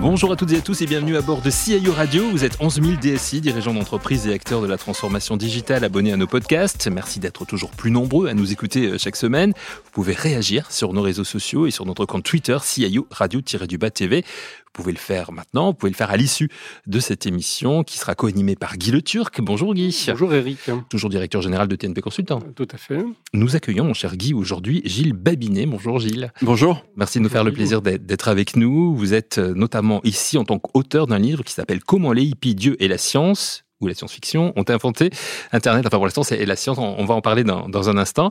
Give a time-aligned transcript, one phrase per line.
[0.00, 2.30] Bonjour à toutes et à tous et bienvenue à bord de CIO Radio.
[2.30, 6.16] Vous êtes 11 000 DSI, dirigeants d'entreprise et acteurs de la transformation digitale abonnés à
[6.16, 6.88] nos podcasts.
[6.90, 9.52] Merci d'être toujours plus nombreux à nous écouter euh, chaque semaine.
[9.84, 14.24] Vous pouvez réagir sur nos réseaux sociaux et sur notre compte Twitter CIO Radio-du-Bas TV.
[14.70, 16.48] Vous pouvez le faire maintenant, vous pouvez le faire à l'issue
[16.86, 19.40] de cette émission qui sera co-animée par Guy Le Turc.
[19.40, 20.06] Bonjour Guy.
[20.06, 20.58] Bonjour Eric.
[20.88, 22.38] Toujours directeur général de TNP Consultant.
[22.54, 23.02] Tout à fait.
[23.32, 25.66] Nous accueillons, mon cher Guy, aujourd'hui Gilles Babinet.
[25.66, 26.32] Bonjour Gilles.
[26.40, 26.84] Bonjour.
[26.94, 28.94] Merci de nous faire le plaisir d'être avec nous.
[28.94, 32.54] Vous êtes euh, notamment ici en tant qu'auteur d'un livre qui s'appelle Comment les hippies,
[32.54, 35.10] Dieu et la science ou la science-fiction ont inventé
[35.52, 35.86] Internet.
[35.86, 36.78] Enfin, pour l'instant, c'est la science.
[36.78, 38.30] On, va en parler dans, dans, un instant.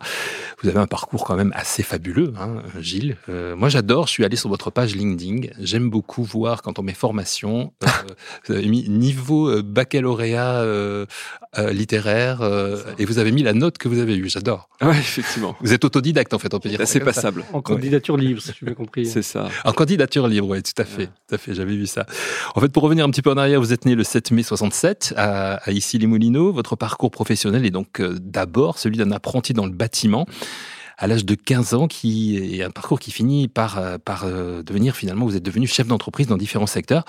[0.61, 3.17] Vous avez un parcours quand même assez fabuleux, hein, Gilles.
[3.29, 4.07] Euh, moi, j'adore.
[4.07, 5.47] Je suis allé sur votre page LinkedIn.
[5.59, 7.87] J'aime beaucoup voir quand on met formation, euh,
[8.47, 11.05] vous avez mis niveau euh, baccalauréat euh,
[11.57, 12.41] euh, littéraire
[12.97, 14.29] et vous avez mis la note que vous avez eue.
[14.29, 14.69] J'adore.
[14.81, 15.55] Ouais, effectivement.
[15.61, 16.79] Vous êtes autodidacte, en fait, on peut dire.
[16.85, 17.43] C'est passable.
[17.53, 19.05] En candidature libre, si je bien compris.
[19.05, 19.49] C'est ça.
[19.65, 21.07] En candidature libre, oui, tout à fait.
[21.07, 21.53] Tout à fait.
[21.53, 22.05] J'avais vu ça.
[22.55, 24.43] En fait, pour revenir un petit peu en arrière, vous êtes né le 7 mai
[24.43, 26.51] 67 à à, Issy-les-Moulineaux.
[26.51, 30.25] Votre parcours professionnel est donc euh, d'abord celui d'un apprenti dans le bâtiment
[30.97, 34.95] à l'âge de 15 ans, qui est un parcours qui finit par, euh, euh, devenir
[34.95, 37.05] finalement, vous êtes devenu chef d'entreprise dans différents secteurs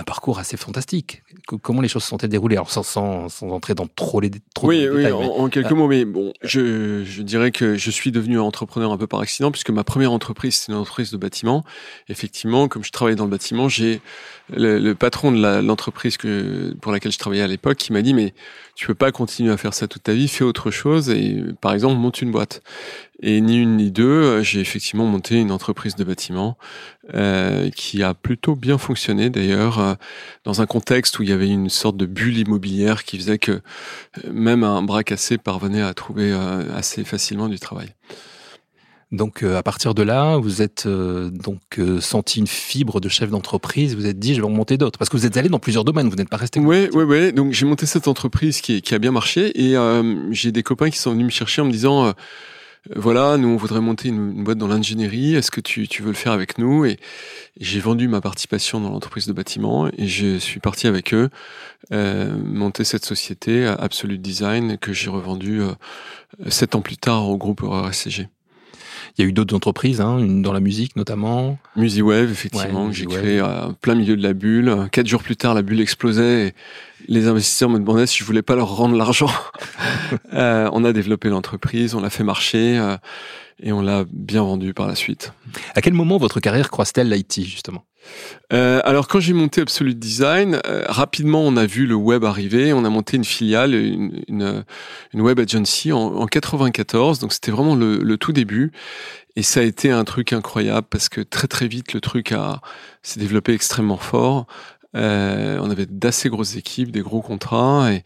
[0.00, 1.22] un parcours assez fantastique.
[1.62, 2.56] Comment les choses se sont déroulées?
[2.56, 6.32] Alors, sans, sans, entrer dans trop les trop oui, oui, en, quelques mots, mais bon,
[6.42, 10.12] je, je, dirais que je suis devenu entrepreneur un peu par accident, puisque ma première
[10.12, 11.64] entreprise, c'était une entreprise de bâtiment.
[12.08, 14.00] Effectivement, comme je travaillais dans le bâtiment, j'ai
[14.52, 18.14] le, le, patron de l'entreprise que pour laquelle je travaillais à l'époque qui m'a dit,
[18.14, 18.34] mais
[18.74, 21.72] tu peux pas continuer à faire ça toute ta vie, fais autre chose et, par
[21.72, 22.62] exemple, monte une boîte.
[23.22, 26.56] Et ni une ni deux, j'ai effectivement monté une entreprise de bâtiment
[27.14, 29.94] euh, qui a plutôt bien fonctionné d'ailleurs, euh,
[30.44, 33.52] dans un contexte où il y avait une sorte de bulle immobilière qui faisait que
[33.52, 33.60] euh,
[34.32, 37.88] même un bras cassé parvenait à trouver euh, assez facilement du travail.
[39.12, 43.96] Donc à partir de là, vous êtes donc senti une fibre de chef d'entreprise.
[43.96, 45.82] Vous êtes dit, je vais en monter d'autres, parce que vous êtes allé dans plusieurs
[45.82, 46.08] domaines.
[46.08, 46.60] Vous n'êtes pas resté.
[46.60, 47.32] Oui, oui, oui.
[47.32, 49.74] Donc j'ai monté cette entreprise qui, qui, a bien marché, et
[50.30, 52.14] j'ai des copains qui sont venus me chercher en me disant
[52.96, 56.32] voilà, nous on voudrait monter une, boîte dans l'ingénierie, est-ce que tu, veux le faire
[56.32, 56.84] avec nous?
[56.84, 56.98] Et,
[57.60, 61.28] j'ai vendu ma participation dans l'entreprise de bâtiment et je suis parti avec eux
[61.92, 65.74] euh, monter cette société Absolute Design que j'ai revendue euh,
[66.48, 68.28] sept ans plus tard au groupe RSCG.
[69.16, 71.58] Il y a eu d'autres entreprises, hein, une dans la musique notamment.
[71.76, 74.88] MusiWave, effectivement, j'ai créé à plein milieu de la bulle.
[74.92, 76.54] Quatre jours plus tard, la bulle explosait et
[77.08, 79.30] les investisseurs me demandaient si je voulais pas leur rendre l'argent.
[80.32, 82.96] euh, on a développé l'entreprise, on l'a fait marcher euh,
[83.62, 85.32] et on l'a bien vendu par la suite.
[85.74, 87.84] À quel moment votre carrière croise-t-elle l'IT justement?
[88.52, 92.72] Euh, alors quand j'ai monté Absolute Design, euh, rapidement on a vu le web arriver,
[92.72, 94.64] on a monté une filiale, une, une,
[95.14, 98.72] une web agency en, en 94, donc c'était vraiment le, le, tout début.
[99.36, 102.60] Et ça a été un truc incroyable parce que très très vite le truc a
[103.02, 104.46] s'est développé extrêmement fort.
[104.96, 108.02] Euh, on avait d'assez grosses équipes, des gros contrats, et,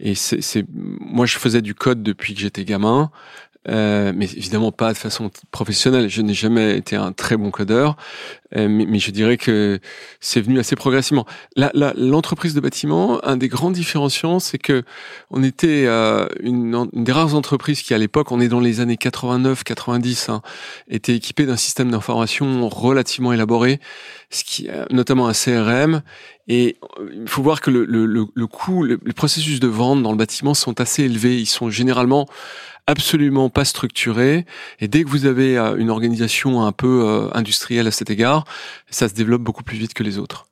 [0.00, 3.10] et c'est, moi je faisais du code depuis que j'étais gamin.
[3.66, 6.08] Euh, mais évidemment pas de façon professionnelle.
[6.10, 7.96] Je n'ai jamais été un très bon codeur,
[8.56, 9.80] euh, mais, je dirais que
[10.20, 11.26] c'est venu assez progressivement.
[11.56, 14.82] L'entreprise de bâtiment, un des grands différenciants, c'est que
[15.30, 18.80] on était euh, une, une, des rares entreprises qui, à l'époque, on est dans les
[18.80, 20.42] années 89-90, hein,
[20.88, 23.80] était équipée d'un système d'information relativement élaboré,
[24.28, 26.02] ce qui, notamment un CRM.
[26.46, 30.10] Et il faut voir que le, le, le, le coût, les processus de vente dans
[30.10, 31.40] le bâtiment sont assez élevés.
[31.40, 32.26] Ils sont généralement
[32.86, 34.46] absolument pas structuré.
[34.80, 38.44] Et dès que vous avez euh, une organisation un peu euh, industrielle à cet égard,
[38.90, 40.46] ça se développe beaucoup plus vite que les autres.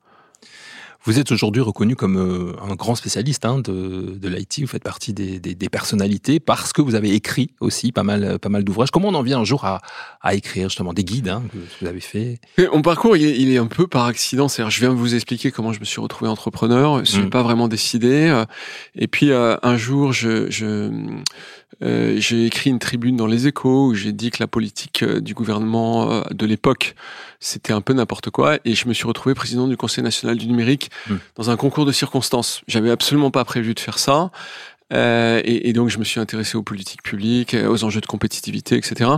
[1.05, 4.61] Vous êtes aujourd'hui reconnu comme euh, un grand spécialiste hein, de, de l'IT.
[4.61, 8.39] Vous faites partie des, des, des, personnalités parce que vous avez écrit aussi pas mal,
[8.39, 8.93] pas mal d'ouvrages.
[8.93, 9.81] Comment on en vient un jour à,
[10.21, 12.39] à écrire justement des guides hein, que vous avez fait?
[12.73, 14.47] Mon parcours, il est, il est, un peu par accident.
[14.47, 17.01] C'est-à-dire, je viens de vous expliquer comment je me suis retrouvé entrepreneur.
[17.01, 17.31] Je suis mmh.
[17.31, 18.45] pas vraiment décidé.
[18.95, 20.89] Et puis un jour, je, je
[21.83, 25.21] euh, j'ai écrit une tribune dans les échos où j'ai dit que la politique euh,
[25.21, 26.95] du gouvernement euh, de l'époque,
[27.41, 28.59] c'était un peu n'importe quoi.
[28.65, 31.15] Et je me suis retrouvé président du Conseil national du numérique mmh.
[31.37, 32.63] dans un concours de circonstances.
[32.69, 34.31] J'avais absolument pas prévu de faire ça.
[34.93, 38.77] Euh, et, et, donc, je me suis intéressé aux politiques publiques, aux enjeux de compétitivité,
[38.77, 39.11] etc.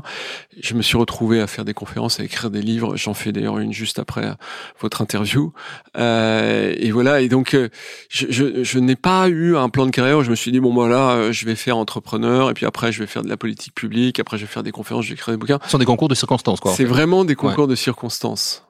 [0.61, 2.97] Je me suis retrouvé à faire des conférences, à écrire des livres.
[2.97, 4.35] J'en fais d'ailleurs une juste après
[4.81, 5.53] votre interview.
[5.97, 7.21] Euh, et voilà.
[7.21, 7.69] Et donc, euh,
[8.09, 10.61] je, je, je n'ai pas eu un plan de carrière où je me suis dit
[10.61, 13.37] bon voilà, euh, je vais faire entrepreneur, et puis après je vais faire de la
[13.37, 15.59] politique publique, après je vais faire des conférences, je vais écrire des bouquins.
[15.65, 16.73] Ce sont des concours de circonstances, quoi.
[16.75, 17.71] C'est vraiment des concours ouais.
[17.71, 18.65] de circonstances.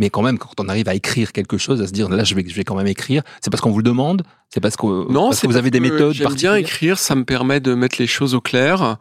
[0.00, 2.36] Mais quand même, quand on arrive à écrire quelque chose, à se dire là, je
[2.36, 4.86] vais, je vais quand même écrire, c'est parce qu'on vous le demande C'est parce que,
[5.12, 7.96] non, parce que vous avez des méthodes J'aime bien écrire, ça me permet de mettre
[7.98, 8.96] les choses au clair.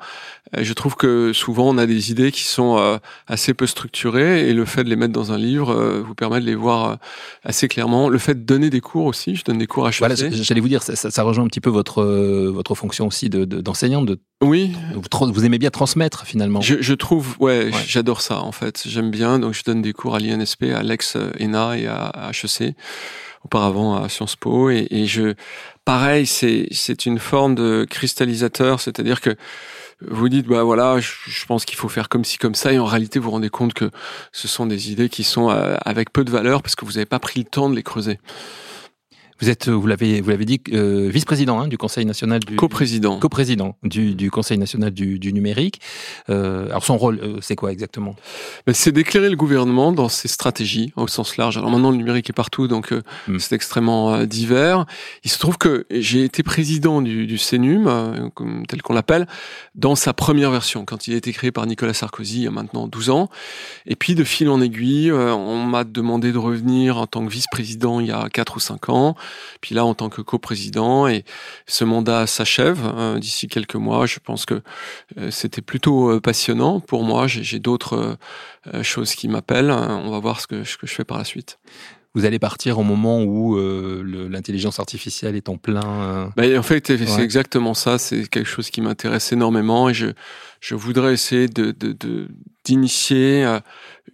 [0.55, 2.97] Euh, je trouve que souvent on a des idées qui sont euh,
[3.27, 6.41] assez peu structurées et le fait de les mettre dans un livre euh, vous permet
[6.41, 6.97] de les voir
[7.43, 8.09] assez clairement.
[8.09, 9.99] Le fait de donner des cours aussi, je donne des cours à HEC.
[9.99, 14.01] Voilà, j'allais vous dire, ça, ça, rejoint un petit peu votre votre fonction aussi d'enseignant.
[14.01, 14.73] De, de, oui.
[14.95, 16.59] Vous, vous, aimez bien transmettre finalement.
[16.59, 17.71] Je, je trouve, ouais, ouais.
[17.87, 18.83] j'adore ça en fait.
[18.85, 22.75] J'aime bien, donc je donne des cours à l'INSP, à l'ex-ENA et à HEC
[23.47, 24.69] auparavant à Sciences Po.
[24.69, 25.33] Et, je
[25.85, 28.81] pareil c'est une forme de cristallisateur.
[28.81, 29.35] C'est-à-dire que
[30.05, 32.73] vous dites bah voilà je, pense qu'il faut faire comme ci comme ça.
[32.73, 33.89] Et en réalité vous vous rendez compte que
[34.31, 37.05] ce sont des idées qui sont euh, avec peu de valeur parce que vous n'avez
[37.05, 38.19] pas pris le temps de les creuser.
[39.39, 43.19] Vous êtes, vous l'avez, vous l'avez dit, euh, vice-président hein, du Conseil national du coprésident,
[43.19, 45.79] coprésident du, du Conseil national du, du numérique.
[46.29, 48.15] Euh, alors son rôle, euh, c'est quoi exactement?
[48.65, 51.57] Ben, C'est d'éclairer le gouvernement dans ses stratégies au sens large.
[51.57, 53.39] Alors maintenant, le numérique est partout, donc euh, mm.
[53.39, 54.85] c'est extrêmement euh, divers.
[55.23, 58.31] Il se trouve que j'ai été président du, du CENUM,
[58.67, 59.27] tel qu'on l'appelle,
[59.75, 62.51] dans sa première version, quand il a été créé par Nicolas Sarkozy il y a
[62.51, 63.29] maintenant 12 ans.
[63.85, 67.99] Et puis de fil en aiguille, on m'a demandé de revenir en tant que vice-président
[67.99, 69.15] il y a 4 ou 5 ans.
[69.61, 71.23] Puis là, en tant que coprésident, et
[71.67, 74.05] ce mandat s'achève hein, d'ici quelques mois.
[74.05, 74.61] Je pense que
[75.17, 77.27] euh, c'était plutôt euh, passionnant pour moi.
[77.27, 78.17] J'ai d'autres
[78.73, 79.71] euh, choses qui m'appellent.
[79.71, 81.59] On va voir ce que, ce que je fais par la suite
[82.17, 85.85] vous allez partir au moment où euh, l'intelligence artificielle est en plein.
[85.85, 86.27] Euh...
[86.35, 87.99] Bah, en fait, c'est exactement ça.
[87.99, 90.07] C'est quelque chose qui m'intéresse énormément et je,
[90.59, 91.75] je voudrais essayer de,
[92.65, 93.59] d'initier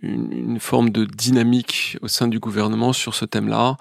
[0.01, 3.77] une, forme de dynamique au sein du gouvernement sur ce thème-là.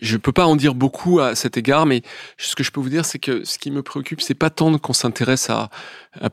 [0.00, 2.02] Je peux pas en dire beaucoup à cet égard, mais
[2.38, 4.76] ce que je peux vous dire, c'est que ce qui me préoccupe, c'est pas tant
[4.78, 5.70] qu'on s'intéresse à,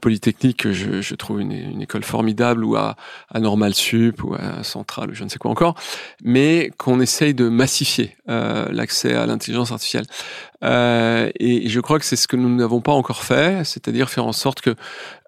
[0.01, 2.97] Polytechnique, que je, je trouve une, une, école formidable, ou à,
[3.29, 5.75] à Normal Sup, ou à Centrale, ou je ne sais quoi encore,
[6.21, 10.05] mais qu'on essaye de massifier euh, l'accès à l'intelligence artificielle.
[10.63, 14.25] Euh, et je crois que c'est ce que nous n'avons pas encore fait, c'est-à-dire faire
[14.25, 14.75] en sorte que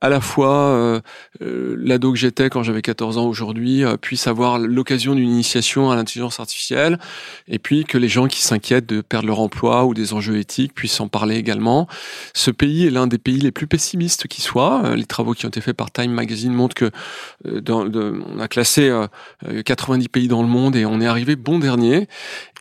[0.02, 1.00] à la fois euh,
[1.42, 5.92] euh, l'ado que j'étais quand j'avais 14 ans aujourd'hui euh, puisse avoir l'occasion d'une initiation
[5.92, 7.00] à l'intelligence artificielle,
[7.48, 10.74] et puis que les gens qui s'inquiètent de perdre leur emploi ou des enjeux éthiques
[10.74, 11.88] puissent en parler également.
[12.34, 14.84] Ce pays est l'un des pays les plus pessimistes qui soit.
[14.86, 16.92] Euh, les travaux qui ont été faits par Time Magazine montrent que
[17.46, 18.92] on a classé
[19.66, 22.08] 90 pays dans le monde et on est arrivé bon dernier.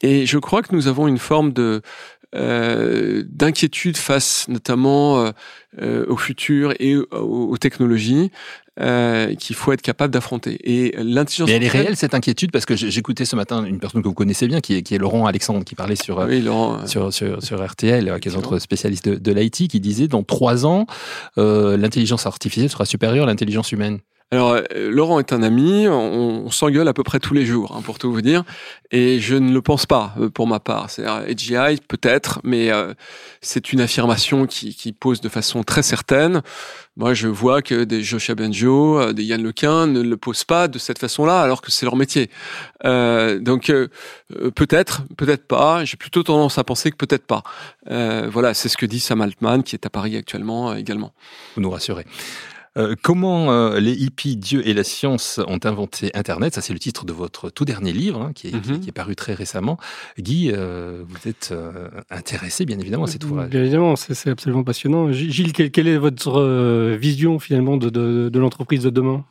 [0.03, 1.83] Et je crois que nous avons une forme de
[2.35, 5.31] euh, d'inquiétude face notamment euh,
[5.81, 8.31] euh, au futur et aux, aux technologies
[8.81, 10.59] euh, qu'il faut être capable d'affronter.
[10.63, 11.49] Et l'intelligence.
[11.49, 14.15] Mais elle est réelle cette inquiétude parce que j'écoutais ce matin une personne que vous
[14.15, 17.43] connaissez bien, qui est, qui est Laurent Alexandre, qui parlait sur oui, Laurent, sur, sur,
[17.43, 20.87] sur, RTL, qui est notre spécialiste de, de l'IT, qui disait dans trois ans,
[21.37, 23.99] euh, l'intelligence artificielle sera supérieure à l'intelligence humaine.
[24.33, 27.83] Alors, euh, Laurent est un ami, on, s'engueule à peu près tous les jours, hein,
[27.83, 28.45] pour tout vous dire,
[28.93, 30.89] et je ne le pense pas euh, pour ma part.
[30.89, 32.95] C'est AGI peut-être, mais euh,
[33.41, 36.43] c'est une affirmation qui, qui, pose de façon très certaine.
[36.97, 40.69] Moi, je vois que des Joshua Benjo, euh, des Yann Lequin ne le posent pas
[40.69, 42.31] de cette façon-là, alors que c'est leur métier.
[42.85, 43.73] Donc,
[44.55, 45.85] peut-être, peut-être pas.
[45.85, 47.43] J'ai plutôt tendance à penser que peut-être pas.
[47.87, 51.13] voilà, c'est ce que dit Sam Altman, qui est à Paris actuellement également.
[51.57, 52.07] Vous nous rassurez.
[52.79, 56.55] Euh, comment euh, les hippies, Dieu et la science ont inventé Internet?
[56.55, 58.81] Ça, c'est le titre de votre tout dernier livre, hein, qui, est, mm -hmm.
[58.81, 59.77] qui, est, paru très récemment.
[60.19, 63.51] Guy, euh, vous êtes euh, intéressé, bien évidemment, à cet ouvrage.
[63.51, 65.11] Bien évidemment, c'est absolument passionnant.
[65.13, 66.33] Gilles, quelle, quelle est votre
[66.97, 69.25] vision, finalement, de, de, de l'entreprise de demain?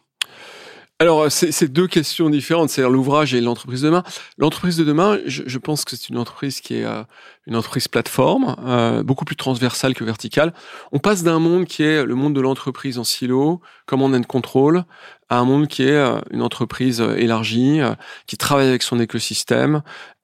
[1.02, 4.04] Alors, c'est deux questions différentes, c'est-à-dire l'ouvrage et l'entreprise de demain.
[4.38, 7.04] L'entreprise de demain, je, pense que c'est une entreprise qui est euh,
[7.48, 10.54] une entreprise plateforme, euh, beaucoup plus transversale que verticale.
[10.92, 14.84] On passe d'un monde qui est le monde de l'entreprise en silo, command and control,
[15.30, 17.94] à un monde qui est euh, une entreprise élargie, euh,
[18.28, 19.82] qui travaille avec son écosystème euh,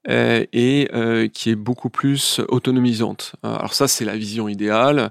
[0.08, 3.34] et euh, qui est beaucoup plus autonomisante.
[3.42, 5.10] Alors ça, c'est la vision idéale.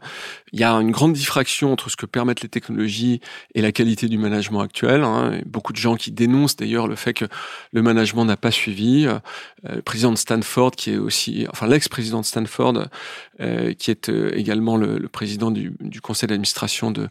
[0.54, 3.20] Il y a une grande diffraction entre ce que permettent les technologies
[3.54, 5.04] et la qualité du management actuel.
[5.04, 5.42] Hein.
[5.46, 7.26] Beaucoup de gens qui dénoncent d'ailleurs le fait que
[7.74, 9.08] le management n'a pas suivi.
[9.70, 12.88] Euh, le président de Stanford, qui est aussi, enfin l'ex-président de Stanford,
[13.42, 17.10] euh, qui est euh, également le, président du, conseil d'administration de,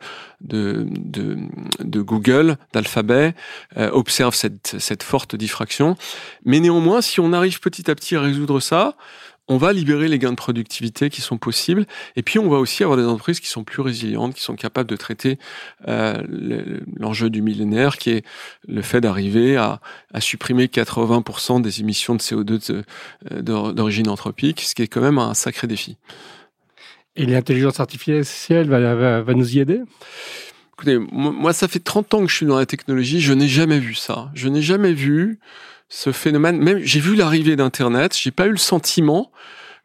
[1.84, 3.34] Google, d'Alphabet,
[3.76, 5.96] observe cette, forte diffraction.
[6.44, 8.96] Mais néanmoins, si on arrive petit à petit à résoudre ça,
[9.46, 11.84] on va libérer les gains de productivité qui sont possibles,
[12.16, 14.88] et puis on va aussi avoir des entreprises qui sont plus résilientes, qui sont capables
[14.88, 15.38] de traiter
[15.86, 16.14] euh,
[16.96, 18.24] l'enjeu du millénaire, qui est
[18.66, 19.80] le fait d'arriver à,
[20.14, 22.84] à, supprimer 80% des émissions de CO2
[23.42, 25.98] d'origine anthropique, ce qui est quand même un sacré défi.
[27.16, 29.82] Et l'intelligence artificielle va, va, va nous y aider?
[30.72, 33.78] Écoutez, moi, ça fait 30 ans que je suis dans la technologie, je n'ai jamais
[33.78, 34.30] vu ça.
[34.34, 35.38] Je n'ai jamais vu
[35.88, 36.58] ce phénomène.
[36.58, 39.30] Même j'ai vu l'arrivée d'Internet, j'ai pas eu le sentiment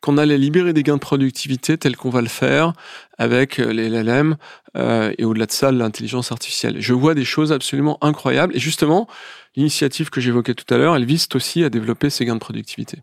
[0.02, 2.74] qu'on allait libérer des gains de productivité tels qu'on va le faire
[3.18, 4.38] avec euh, les LLM
[4.78, 6.78] euh, et au-delà de ça l'intelligence artificielle.
[6.80, 9.08] Je vois des choses absolument incroyables et justement
[9.56, 13.00] l'initiative que j'évoquais tout à l'heure, elle vise aussi à développer ces gains de productivité.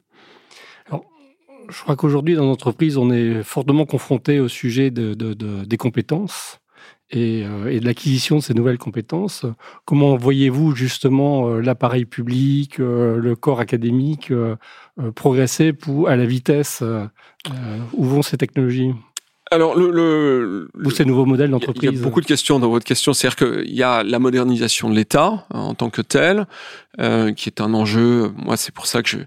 [0.88, 1.04] Alors,
[1.68, 5.76] je crois qu'aujourd'hui dans l'entreprise, on est fortement confronté au sujet de, de, de des
[5.76, 6.60] compétences.
[7.10, 9.46] Et, euh, et, de l'acquisition de ces nouvelles compétences.
[9.84, 14.32] Comment voyez-vous justement euh, l'appareil public, euh, le corps académique
[15.14, 15.72] progresser
[16.08, 16.82] à la vitesse
[17.92, 18.92] où vont ces technologies?
[19.52, 21.90] Alors, le, le, ou ces nouveaux modèles d'entreprise.
[21.90, 23.12] Il y a beaucoup de questions dans votre question.
[23.12, 26.46] C'est-à-dire qu'il y a la modernisation de l'État hein, en tant que tel,
[26.98, 28.32] euh, qui est un enjeu.
[28.36, 29.18] Moi, c'est pour ça que je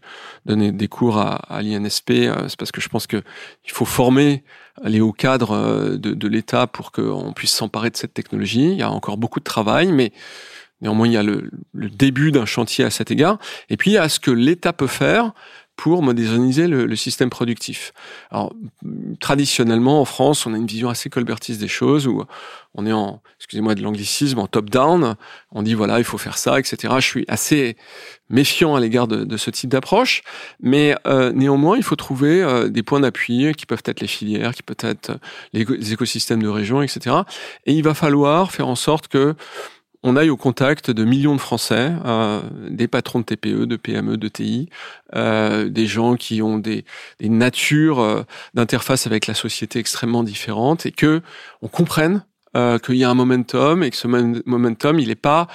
[0.45, 2.11] donnais des cours à, à l'INSP.
[2.47, 3.21] c'est parce que je pense que
[3.63, 4.43] il faut former
[4.83, 8.71] les hauts cadres de, de l'État pour qu'on puisse s'emparer de cette technologie.
[8.71, 10.11] Il y a encore beaucoup de travail, mais
[10.81, 13.37] néanmoins, il y a le, le début d'un chantier à cet égard.
[13.69, 15.31] Et puis, il y a ce que l'État peut faire
[15.79, 17.93] pour moderniser le, système productif.
[18.31, 18.53] Alors,
[19.21, 22.25] traditionnellement, en France, on a une vision assez colbertiste des choses où
[22.75, 25.15] on est en, excusez-moi de l'anglicisme, en top-down.
[25.53, 26.95] On dit voilà, il faut faire ça, etc.
[26.97, 27.77] Je suis assez
[28.29, 30.21] méfiant à l'égard de, ce type d'approche,
[30.59, 34.53] mais euh, néanmoins, il faut trouver euh, des points d'appui qui peuvent être les filières,
[34.53, 35.17] qui peuvent être
[35.53, 37.15] les écosystèmes de région, etc.
[37.65, 39.33] Et il va falloir faire en sorte que
[40.03, 44.17] on aille au contact de millions de Français, euh, des patrons de TPE, de PME,
[44.17, 44.69] de TI,
[45.15, 46.85] euh, des gens qui ont des,
[47.19, 51.21] des natures euh, d'interface avec la société extrêmement différentes et que
[51.61, 52.23] on comprenne
[52.57, 55.47] euh, qu'il y a un momentum et que ce momentum, il n'est pas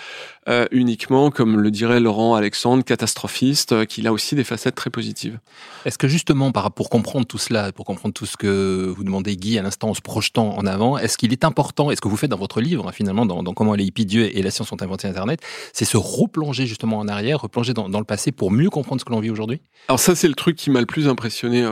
[0.49, 4.91] euh, uniquement, comme le dirait Laurent Alexandre, catastrophiste, euh, qu'il a aussi des facettes très
[4.91, 5.39] positives.
[5.85, 9.59] Est-ce que justement, pour comprendre tout cela, pour comprendre tout ce que vous demandez Guy
[9.59, 12.31] à l'instant en se projetant en avant, est-ce qu'il est important, est-ce que vous faites
[12.31, 14.83] dans votre livre, hein, finalement, dans, dans, Comment les hippies Dieu et la science ont
[14.83, 15.41] inventé Internet,
[15.73, 19.05] c'est se replonger justement en arrière, replonger dans, dans le passé pour mieux comprendre ce
[19.05, 19.61] que l'on vit aujourd'hui?
[19.89, 21.67] Alors ça, c'est le truc qui m'a le plus impressionné.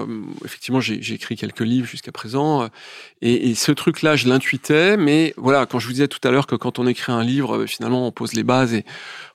[0.45, 2.69] effectivement, j'ai écrit quelques livres jusqu'à présent,
[3.21, 6.47] et, et ce truc-là, je l'intuitais, mais voilà, quand je vous disais tout à l'heure
[6.47, 8.85] que quand on écrit un livre, euh, finalement, on pose les bases et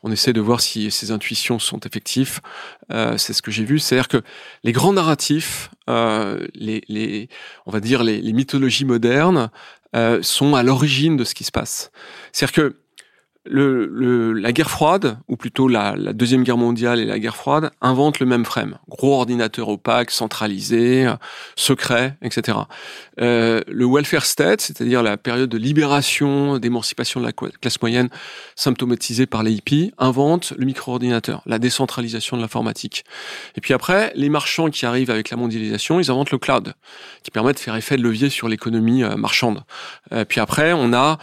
[0.03, 2.39] on essaie de voir si ces intuitions sont effectives.
[2.91, 3.79] Euh, c'est ce que j'ai vu.
[3.79, 4.21] C'est-à-dire que
[4.63, 7.29] les grands narratifs, euh, les,
[7.65, 9.49] on va dire les, les mythologies modernes,
[9.95, 11.91] euh, sont à l'origine de ce qui se passe.
[12.31, 12.75] C'est-à-dire que
[13.49, 17.35] le, le, la guerre froide, ou plutôt la, la, deuxième guerre mondiale et la guerre
[17.35, 18.77] froide, inventent le même frame.
[18.89, 21.07] Gros ordinateur opaque, centralisé,
[21.55, 22.57] secret, etc.
[23.19, 28.09] Euh, le welfare state, c'est-à-dire la période de libération, d'émancipation de la classe moyenne,
[28.55, 29.57] symptomatisée par les
[29.97, 33.03] invente le micro-ordinateur, la décentralisation de l'informatique.
[33.55, 36.73] Et puis après, les marchands qui arrivent avec la mondialisation, ils inventent le cloud,
[37.23, 39.63] qui permet de faire effet de levier sur l'économie euh, marchande.
[40.11, 41.17] Euh, puis après, on a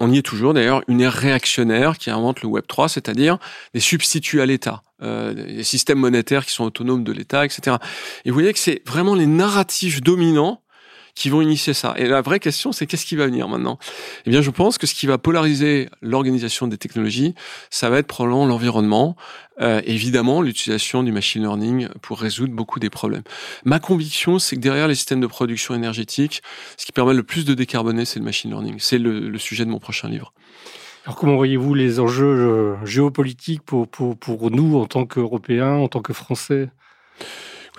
[0.00, 3.38] on y est toujours d'ailleurs, une ère réactionnaire qui invente le Web 3, c'est-à-dire
[3.74, 7.76] des substituts à l'État, euh, des systèmes monétaires qui sont autonomes de l'État, etc.
[8.24, 10.62] Et vous voyez que c'est vraiment les narratifs dominants
[11.18, 11.94] qui vont initier ça.
[11.96, 13.78] Et la vraie question, c'est qu'est-ce qui va venir maintenant?
[14.24, 17.34] Eh bien, je pense que ce qui va polariser l'organisation des technologies,
[17.70, 19.16] ça va être probablement l'environnement,
[19.60, 23.24] euh, évidemment l'utilisation du machine learning pour résoudre beaucoup des problèmes.
[23.64, 26.42] Ma conviction, c'est que derrière les systèmes de production énergétique,
[26.76, 28.76] ce qui permet le plus de décarboner, c'est le machine learning.
[28.78, 30.32] C'est le, sujet de mon prochain livre.
[31.04, 35.88] Alors comment voyez-vous les enjeux euh, géopolitiques pour, pour, pour nous en tant qu'Européens, en
[35.88, 36.68] tant que Français?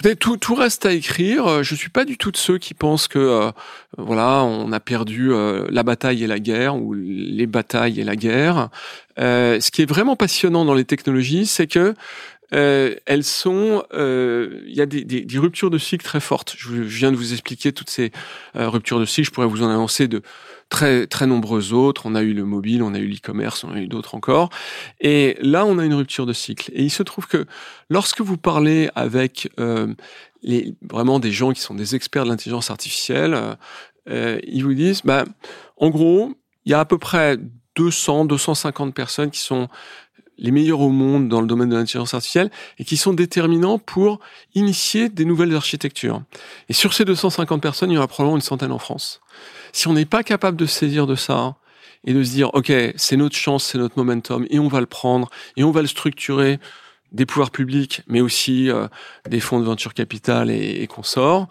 [0.02, 1.48] Tout reste à écrire.
[1.48, 3.52] Euh, je suis pas du tout de ceux qui pensent que euh,
[3.98, 8.16] voilà, on a perdu euh, la bataille et la guerre ou les batailles et la
[8.16, 8.70] guerre.
[9.20, 11.96] Euh, ce qui est vraiment passionnant dans les technologies, c'est que
[12.54, 16.56] euh, elles sont, il y a des, des, des, ruptures de cycle très fortes.
[16.58, 18.12] Je, viens de vous expliquer toutes ces
[18.56, 19.28] ruptures de cycle.
[19.28, 20.22] Je pourrais vous en annoncer de
[20.70, 22.04] très très nombreux autres.
[22.06, 24.50] On a eu le mobile, on a eu l'e-commerce, on a eu d'autres encore.
[25.02, 26.72] Et là, on a une rupture de cycle.
[26.74, 27.46] Et il se trouve que
[27.90, 29.94] lorsque vous parlez avec euh,
[30.44, 33.58] les, vraiment des gens qui sont des experts de l'intelligence artificielle,
[34.10, 35.26] euh, ils vous disent, bah,
[35.78, 36.34] en gros,
[36.66, 37.38] il y a à peu près
[37.76, 39.68] 200, 250 personnes qui sont
[40.40, 44.20] les meilleurs au monde dans le domaine de l'intelligence artificielle et qui sont déterminants pour
[44.56, 46.24] initier des nouvelles architectures.
[46.70, 49.22] Et sur ces 250 personnes, il y aura probablement une centaine en France.
[49.74, 51.56] Si on n'est pas capable de saisir de ça
[52.06, 54.86] et de se dire, OK, c'est notre chance, c'est notre momentum, et on va le
[54.86, 56.60] prendre, et on va le structurer,
[57.12, 58.88] des pouvoirs publics, mais aussi euh,
[59.28, 61.48] des fonds de venture capital et, et consorts,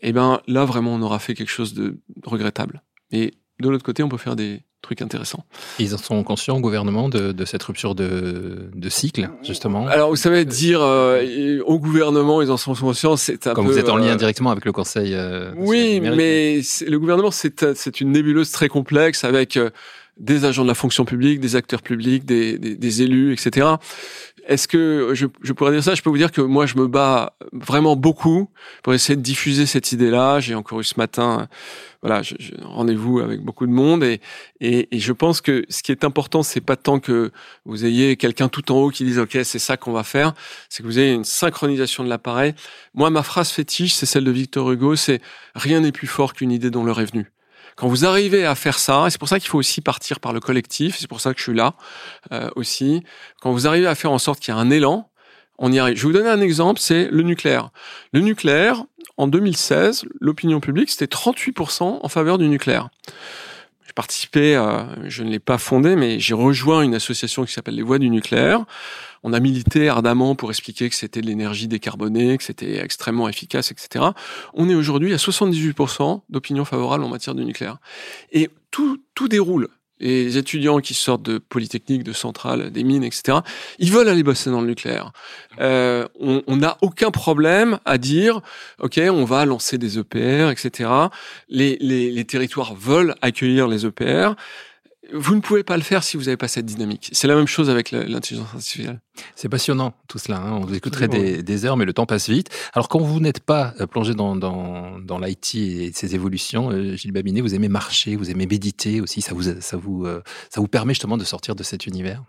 [0.00, 2.82] eh ben là vraiment on aura fait quelque chose de regrettable.
[3.10, 5.44] Et de l'autre côté, on peut faire des trucs intéressants.
[5.78, 9.86] Ils en sont conscients au gouvernement de, de cette rupture de, de, cycle, justement?
[9.86, 13.72] Alors, vous savez, dire euh, au gouvernement, ils en sont conscients, c'est un Comme peu...
[13.72, 15.14] vous êtes en lien euh, directement avec le Conseil...
[15.14, 19.58] Euh, oui, mais le gouvernement, c'est une nébuleuse très complexe avec
[20.18, 23.66] des agents de la fonction publique, des acteurs publics, des, des, des élus, etc.
[24.46, 25.94] Est-ce que je, je, pourrais dire ça?
[25.94, 28.48] Je peux vous dire que moi, je me bats vraiment beaucoup
[28.82, 30.40] pour essayer de diffuser cette idée-là.
[30.40, 31.48] J'ai encore eu ce matin,
[32.02, 34.20] voilà, je, je, rendez-vous avec beaucoup de monde, et,
[34.60, 37.30] et, et, je pense que ce qui est important, c'est pas tant que
[37.66, 40.32] vous ayez quelqu'un tout en haut qui dise OK, c'est ça qu'on va faire,
[40.70, 42.54] c'est que vous ayez une synchronisation de l'appareil.
[42.94, 45.20] Moi, ma phrase fétiche, c'est celle de Victor Hugo, c'est
[45.54, 47.10] rien n'est plus fort qu'une idée dont l'heure est.
[47.76, 50.32] Quand vous arrivez à faire ça, et c'est pour ça qu'il faut aussi partir par
[50.32, 51.74] le collectif, c'est pour ça que je suis là
[52.32, 53.02] euh, aussi,
[53.40, 55.09] quand vous arrivez à faire en sorte qu'il y a un élan,
[55.60, 55.96] on y arrive.
[55.96, 57.70] Je vais vous donner un exemple, c'est le nucléaire.
[58.12, 58.84] Le nucléaire,
[59.18, 62.88] en 2016, l'opinion publique, c'était 38% en faveur du nucléaire.
[63.86, 67.74] J'ai participé, euh, je ne l'ai pas fondé, mais j'ai rejoint une association qui s'appelle
[67.74, 68.64] les Voix du nucléaire.
[69.22, 73.70] On a milité ardemment pour expliquer que c'était de l'énergie décarbonée, que c'était extrêmement efficace,
[73.70, 74.06] etc.
[74.54, 77.76] On est aujourd'hui à 78% d'opinion favorable en matière de nucléaire.
[78.32, 79.68] Et tout, tout déroule
[80.00, 83.38] les étudiants qui sortent de Polytechnique, de Centrale, des mines, etc.,
[83.78, 85.12] ils veulent aller bosser dans le nucléaire.
[85.60, 88.40] Euh, on n'a aucun problème à dire,
[88.80, 90.90] OK, on va lancer des EPR, etc.
[91.48, 94.34] Les, les, les territoires veulent accueillir les EPR
[95.12, 97.10] vous ne pouvez pas le faire si vous n'avez pas cette dynamique.
[97.12, 99.00] C'est la même chose avec l'intelligence artificielle.
[99.36, 100.38] C'est passionnant tout cela.
[100.38, 100.52] Hein.
[100.52, 102.48] On vous écouterait des, des, heures, mais le temps passe vite.
[102.74, 106.96] Alors quand vous n'êtes pas euh, plongé dans, dans, dans l'IT et ses évolutions, euh,
[106.96, 109.20] Gilles Babinet, vous aimez marcher, vous aimez méditer aussi.
[109.20, 112.22] Ça vous, ça vous, euh, ça vous permet justement de sortir de cet univers?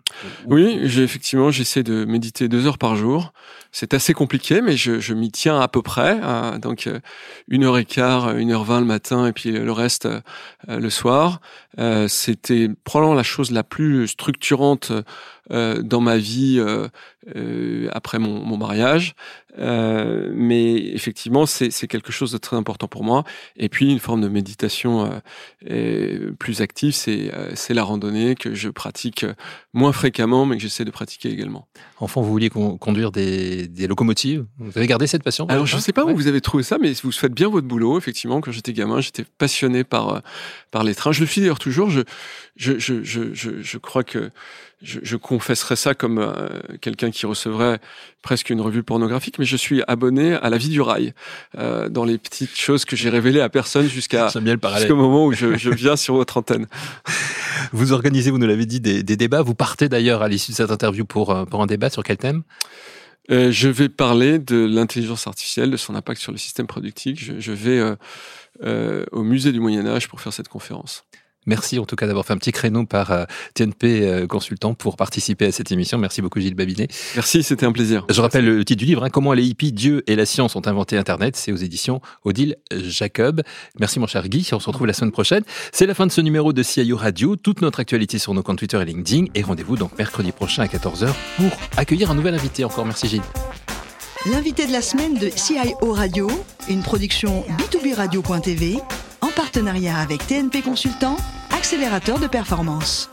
[0.46, 3.32] Oui, j'ai effectivement, j'essaie de méditer deux heures par jour.
[3.72, 6.20] C'est assez compliqué, mais je, je m'y tiens à peu près.
[6.22, 6.58] Hein.
[6.58, 6.88] donc
[7.48, 10.08] une heure et quart, une heure vingt le matin, et puis le reste
[10.68, 11.40] le soir.
[12.08, 15.02] C'était probablement la chose la plus structurante euh,
[15.50, 16.88] dans ma vie euh,
[17.36, 19.14] euh, après mon mariage.
[19.58, 23.24] Euh, mais effectivement, c'est quelque chose de très important pour moi.
[23.56, 25.20] Et puis, une forme de méditation
[25.68, 29.26] euh, plus active, c'est la randonnée que je pratique
[29.72, 31.68] moins fréquemment, mais que j'essaie de pratiquer également.
[32.00, 34.46] Enfant, vous vouliez conduire des, des locomotives?
[34.58, 35.46] Vous avez gardé cette passion?
[35.48, 37.66] Alors, je ne sais pas où vous avez trouvé ça, mais vous faites bien votre
[37.66, 37.98] boulot.
[37.98, 40.22] Effectivement, quand j'étais gamin, j'étais passionné par,
[40.70, 41.12] par les trains.
[41.12, 41.90] Je le suis d'ailleurs toujours.
[41.90, 42.02] Je,
[42.56, 44.30] je, je, je, je crois que
[44.82, 46.48] je, je confesserais ça comme euh,
[46.80, 47.78] quelqu'un qui recevrait
[48.22, 51.14] presque une revue pornographique, mais je suis abonné à La Vie du Rail,
[51.58, 54.28] euh, dans les petites choses que j'ai révélées à personne jusqu'à
[54.78, 56.66] jusqu'au moment où je, je viens sur votre antenne.
[57.72, 59.40] Vous organisez, vous nous l'avez dit, des, des, débats.
[59.40, 62.16] Vous partez d'ailleurs à l'issue de cette interview pour, euh, pour un débat sur quel
[62.16, 62.42] thème?
[63.30, 67.22] Euh, Je vais parler de l'intelligence artificielle, de son impact sur le système productif.
[67.22, 67.96] Je, je vais euh,
[68.64, 71.04] euh, au musée du Moyen Âge pour faire cette conférence.
[71.46, 73.24] Merci en tout cas d'avoir fait un petit créneau par euh,
[73.54, 75.98] TNP euh, Consultant pour participer à cette émission.
[75.98, 76.88] Merci beaucoup Gilles Babinet.
[77.14, 78.04] Merci, c'était un plaisir.
[78.08, 80.66] Je rappelle le titre du livre, hein, Comment les hippies, Dieu et la science ont
[80.66, 81.36] inventé Internet.
[81.36, 83.42] C'est aux éditions Odile Jacob.
[83.78, 85.42] Merci mon cher Guy, on se retrouve la semaine prochaine.
[85.72, 87.36] C'est la fin de ce numéro de CIO Radio.
[87.36, 89.26] Toute notre actualité sur nos comptes Twitter et LinkedIn.
[89.34, 92.64] Et rendez-vous donc mercredi prochain à 14h pour accueillir un nouvel invité.
[92.64, 93.22] Encore merci Gilles.
[94.26, 96.30] L'invité de la semaine de CIO Radio,
[96.68, 98.78] une production B2B Radio.tv
[99.22, 101.16] en partenariat avec TNP Consultant,
[101.56, 103.08] accélérateur de performance.